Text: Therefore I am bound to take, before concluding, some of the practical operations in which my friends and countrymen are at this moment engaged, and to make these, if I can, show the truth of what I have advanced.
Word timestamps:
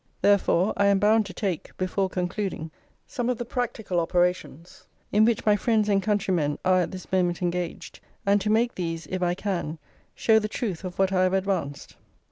Therefore 0.23 0.73
I 0.75 0.87
am 0.87 0.97
bound 0.97 1.27
to 1.27 1.33
take, 1.35 1.77
before 1.77 2.09
concluding, 2.09 2.71
some 3.05 3.29
of 3.29 3.37
the 3.37 3.45
practical 3.45 3.99
operations 3.99 4.87
in 5.11 5.25
which 5.25 5.45
my 5.45 5.55
friends 5.55 5.87
and 5.89 6.01
countrymen 6.01 6.57
are 6.65 6.81
at 6.81 6.89
this 6.89 7.11
moment 7.11 7.43
engaged, 7.43 7.99
and 8.25 8.41
to 8.41 8.49
make 8.49 8.73
these, 8.73 9.05
if 9.11 9.21
I 9.21 9.35
can, 9.35 9.77
show 10.15 10.39
the 10.39 10.47
truth 10.49 10.83
of 10.83 10.97
what 10.97 11.11
I 11.11 11.21
have 11.21 11.33
advanced. 11.33 11.97